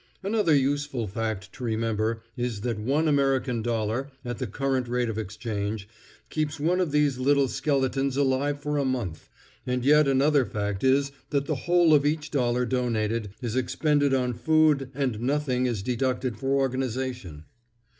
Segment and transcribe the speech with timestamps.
[0.23, 5.19] Another useful fact to remember is that one American dollar, at the current rate of
[5.19, 5.87] exchange,
[6.31, 9.29] keeps one of these little skeletons alive for a month.
[9.67, 14.33] And yet another fact is that the whole of each dollar donated is expended on
[14.33, 17.43] food and nothing is deducted for organisation.